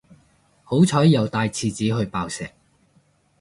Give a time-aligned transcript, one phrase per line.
[0.63, 2.49] 好彩有帶廁紙去爆石